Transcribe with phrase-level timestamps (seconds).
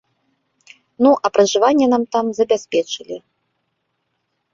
[1.05, 3.17] Ну, а пражыванне нам там забяспечылі.